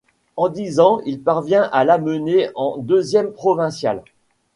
[0.35, 4.03] En dix ans, il parvient à l'amener en deuxième provinciale.